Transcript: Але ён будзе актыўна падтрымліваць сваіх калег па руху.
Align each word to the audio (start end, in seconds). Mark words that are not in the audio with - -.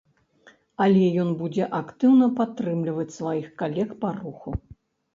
Але 0.85 1.03
ён 1.25 1.29
будзе 1.43 1.69
актыўна 1.81 2.31
падтрымліваць 2.41 3.09
сваіх 3.21 3.47
калег 3.63 3.97
па 4.05 4.09
руху. 4.21 4.61